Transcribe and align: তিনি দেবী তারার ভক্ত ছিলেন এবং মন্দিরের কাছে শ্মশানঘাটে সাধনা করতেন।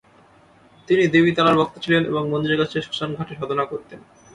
তিনি 0.87 1.03
দেবী 1.13 1.31
তারার 1.37 1.59
ভক্ত 1.59 1.75
ছিলেন 1.83 2.03
এবং 2.05 2.23
মন্দিরের 2.31 2.59
কাছে 2.61 2.77
শ্মশানঘাটে 2.85 3.33
সাধনা 3.39 3.63
করতেন। 3.71 3.99